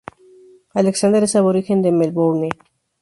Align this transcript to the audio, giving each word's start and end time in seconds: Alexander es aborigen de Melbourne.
Alexander 0.73 1.21
es 1.25 1.35
aborigen 1.35 1.83
de 1.83 1.91
Melbourne. 1.91 2.49